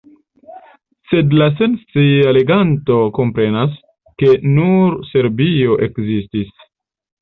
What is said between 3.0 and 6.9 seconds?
komprenas, ke nur Serbio ekzistis.